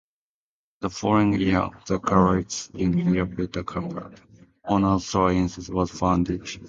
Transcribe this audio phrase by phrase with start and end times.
[0.79, 4.11] The following year, the college's Phi Beta Kappa
[4.63, 6.41] Honors Society was founded.